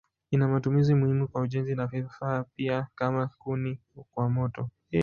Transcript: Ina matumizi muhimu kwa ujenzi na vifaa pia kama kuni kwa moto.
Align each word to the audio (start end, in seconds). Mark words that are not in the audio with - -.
Ina 0.31 0.47
matumizi 0.47 0.95
muhimu 0.95 1.27
kwa 1.27 1.41
ujenzi 1.41 1.75
na 1.75 1.87
vifaa 1.87 2.43
pia 2.55 2.87
kama 2.95 3.27
kuni 3.27 3.81
kwa 4.11 4.29
moto. 4.29 4.69